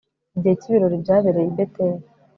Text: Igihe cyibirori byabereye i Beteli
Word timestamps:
Igihe 0.37 0.55
cyibirori 0.61 1.03
byabereye 1.03 1.47
i 1.49 1.55
Beteli 1.57 2.03